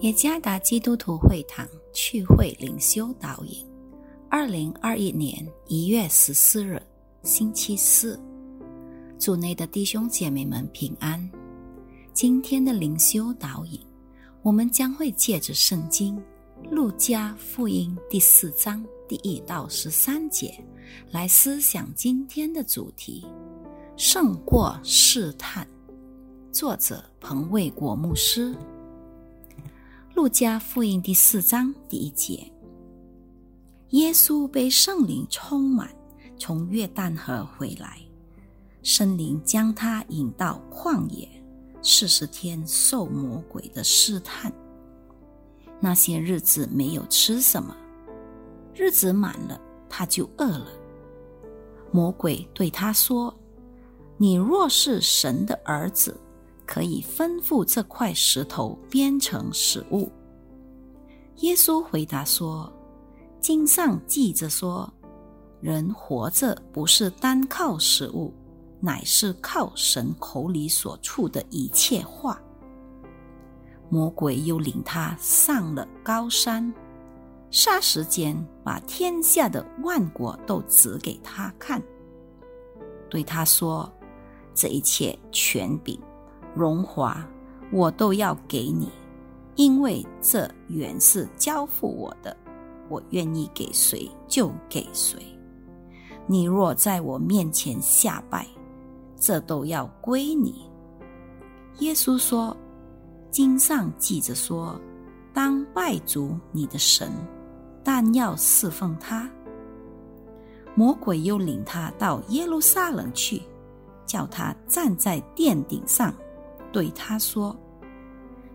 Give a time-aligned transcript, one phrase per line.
[0.00, 3.64] 耶加达基督徒会堂趣会灵修导引，
[4.28, 6.82] 二零二一年一月十四日，
[7.22, 8.20] 星期四，
[9.18, 11.30] 主内的弟兄姐妹们平安。
[12.12, 13.80] 今天的灵修导引，
[14.42, 16.16] 我们将会借着圣经
[16.70, 20.52] 《路加福音》第四章第一到十三节
[21.10, 23.24] 来思想今天的主题：
[23.96, 25.66] 胜过试探。
[26.50, 28.54] 作者彭卫国牧师。
[30.14, 32.48] 路加福音第四章第一节：
[33.90, 35.90] 耶稣被圣灵充满，
[36.38, 37.98] 从约旦河回来，
[38.84, 41.28] 圣灵将他引到旷野，
[41.82, 44.52] 四十天受魔鬼的试探。
[45.80, 47.76] 那些日子没有吃什么，
[48.72, 50.68] 日子满了，他就饿了。
[51.90, 53.34] 魔鬼对他说
[54.16, 56.16] ：“你若是神的儿子。”
[56.66, 60.10] 可以吩咐这块石头变成食物。
[61.38, 62.72] 耶稣回答说
[63.40, 64.92] ：“经上记着说，
[65.60, 68.32] 人活着不是单靠食物，
[68.80, 72.40] 乃是靠神口里所出的一切话。”
[73.90, 76.72] 魔鬼又领他上了高山，
[77.50, 78.34] 霎时间
[78.64, 81.82] 把天下的万国都指给他看，
[83.10, 83.92] 对他说
[84.54, 86.00] ：“这一切权柄。”
[86.54, 87.26] 荣华，
[87.72, 88.88] 我都要给你，
[89.56, 92.36] 因为这原是交付我的，
[92.88, 95.18] 我愿意给谁就给谁。
[96.26, 98.46] 你若在我面前下拜，
[99.16, 100.70] 这都要归你。
[101.80, 102.56] 耶稣说
[103.30, 104.80] ：“经上记着说，
[105.32, 107.10] 当拜主你的神，
[107.82, 109.28] 但要侍奉他。”
[110.76, 113.42] 魔鬼又领他到耶路撒冷去，
[114.06, 116.14] 叫他站在殿顶上。
[116.74, 117.56] 对他说：“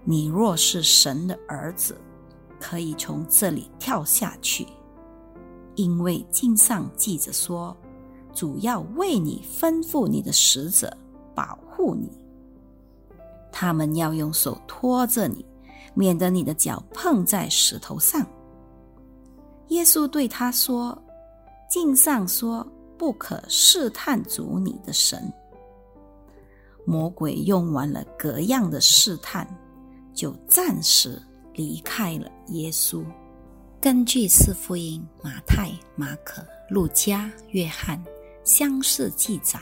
[0.04, 1.98] 你若是神的儿子，
[2.60, 4.68] 可以从这里跳下去，
[5.76, 7.74] 因为经上记着说，
[8.34, 10.94] 主要为你吩咐你的使者
[11.34, 12.12] 保护你，
[13.54, 15.46] 他们要用手托着你，
[15.94, 18.28] 免得你的脚碰在石头上。”
[19.70, 21.02] 耶稣对他说
[21.72, 25.32] ：“经上说，不可试探主你的神。”
[26.90, 29.48] 魔鬼用完了各样的试探，
[30.12, 31.22] 就暂时
[31.54, 33.06] 离开了耶稣。
[33.80, 38.04] 根据四福音——马太、马可、路加、约翰
[38.44, 39.60] 相似记载，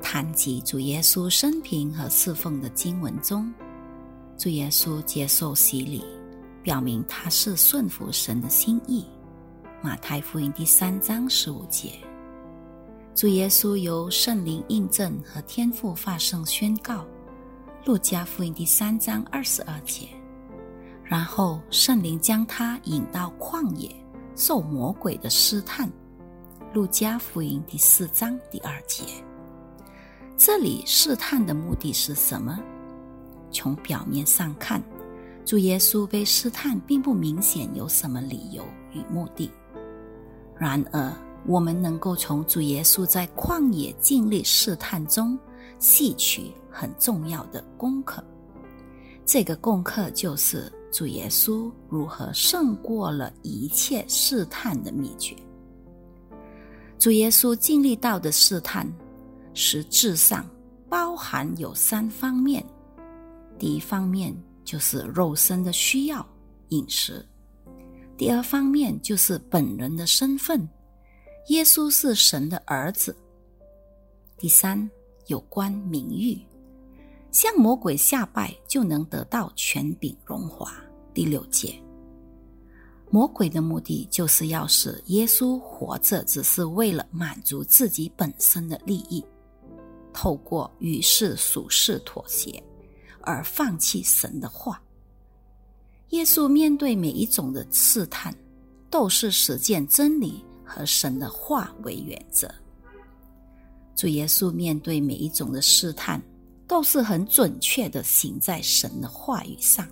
[0.00, 3.52] 谈及主耶稣生平和侍奉的经文中，
[4.38, 6.02] 主耶稣接受洗礼，
[6.62, 9.04] 表明他是顺服神的心意。
[9.82, 11.92] 马太福音第三章十五节。
[13.20, 17.04] 主耶稣由圣灵印证和天父发声宣告，
[17.84, 20.08] 《路加福音》第三章二十二节。
[21.04, 23.94] 然后圣灵将他引到旷野，
[24.36, 25.86] 受魔鬼的试探，
[26.72, 29.04] 《路加福音》第四章第二节。
[30.34, 32.58] 这里试探的目的是什么？
[33.50, 34.82] 从表面上看，
[35.44, 38.64] 主耶稣被试探并不明显有什么理由
[38.94, 39.52] 与目的。
[40.56, 41.12] 然而，
[41.46, 45.38] 我们能够从主耶稣在旷野经历试探中
[45.78, 48.22] 吸取很重要的功课。
[49.24, 55.34] 这个功课就是主耶稣如何胜过了一切试探的秘诀。
[56.98, 58.86] 主耶稣经历到的试探，
[59.54, 60.44] 实质上
[60.88, 62.64] 包含有三方面：
[63.58, 66.26] 第一方面就是肉身的需要
[66.68, 67.24] 饮食；
[68.18, 70.68] 第二方面就是本人的身份。
[71.48, 73.16] 耶稣是神的儿子。
[74.38, 74.88] 第三，
[75.26, 76.38] 有关名誉，
[77.32, 80.72] 向魔鬼下拜就能得到权柄荣华。
[81.12, 81.74] 第六节，
[83.10, 89.24] 魔鬼的目的就是要使耶稣活着，只是为了满足自己本身的利益，
[90.12, 92.62] 透过与世俗世妥协
[93.22, 94.80] 而放弃神的话。
[96.10, 98.34] 耶稣面对每一种的试探，
[98.88, 100.44] 都是实践真理。
[100.70, 102.48] 和神的话为原则，
[103.96, 106.22] 主耶稣面对每一种的试探，
[106.68, 109.84] 都是很准确的行在神的话语上。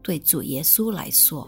[0.00, 1.46] 对主耶稣来说，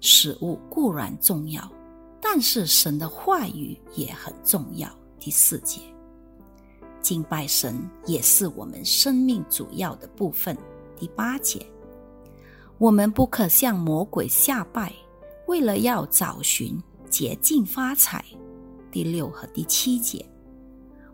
[0.00, 1.70] 食物固然重要，
[2.18, 4.90] 但是神的话语也很重要。
[5.18, 5.82] 第四节，
[7.02, 10.56] 敬拜神也是我们生命主要的部分。
[10.98, 11.64] 第八节，
[12.78, 14.90] 我们不可向魔鬼下拜，
[15.46, 16.82] 为了要找寻。
[17.10, 18.24] 捷径发财，
[18.90, 20.24] 第六和第七节，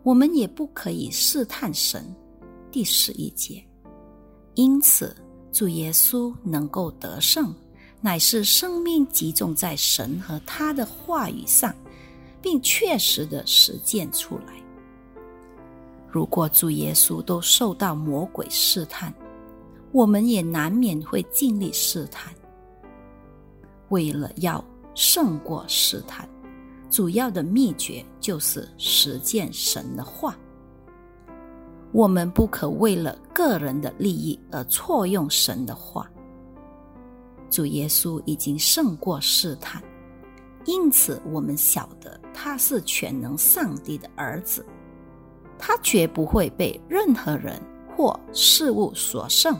[0.02, 2.14] 我们也不可以试探神，
[2.70, 3.64] 第十一节。
[4.54, 5.16] 因此，
[5.50, 7.54] 主耶稣能够得胜，
[8.00, 11.74] 乃是生命集中在神和他的话语上，
[12.40, 14.54] 并确实的实践出来。
[16.08, 19.12] 如果主耶稣都受到魔鬼试探，
[19.92, 22.32] 我们也难免会经历试探。
[23.90, 24.64] 为了要
[24.96, 26.26] 胜过试探，
[26.90, 30.34] 主要的秘诀就是实践神的话。
[31.92, 36.10] 我们不可为了个人的利益而错用神的话。
[37.50, 39.82] 主耶稣已经胜过试探，
[40.64, 44.64] 因此我们晓得他是全能上帝的儿子，
[45.58, 47.60] 他绝不会被任何人
[47.94, 49.54] 或事物所胜。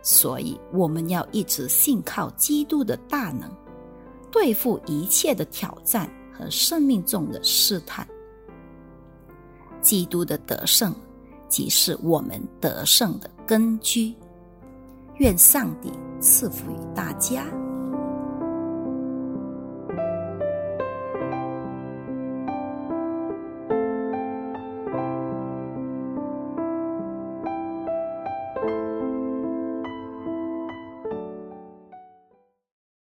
[0.00, 3.50] 所以，我们要一直信靠基督的大能，
[4.30, 8.06] 对付一切的挑战和生命中的试探。
[9.80, 10.94] 基督的得胜。
[11.48, 14.14] 即是我们得胜的根据。
[15.16, 15.90] 愿上帝
[16.20, 17.44] 赐福于大家。